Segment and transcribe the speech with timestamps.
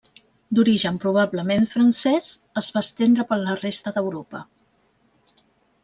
[0.59, 2.31] D'origen probablement francés,
[2.63, 4.47] es va estendre per la resta d'Europa.